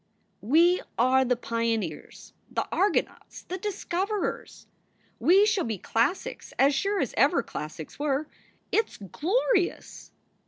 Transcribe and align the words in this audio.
"We 0.41 0.81
are 0.97 1.23
the 1.23 1.35
pioneers, 1.35 2.33
the 2.49 2.67
Argonauts, 2.71 3.43
the 3.43 3.59
discoverers. 3.59 4.65
We 5.19 5.45
shall 5.45 5.63
be 5.65 5.77
classics 5.77 6.53
as 6.57 6.73
sure 6.73 6.99
as 6.99 7.13
ever 7.17 7.43
classics 7.43 7.99
were. 7.99 8.27
It 8.71 8.87
s 8.87 8.97
glorious!" 8.97 10.11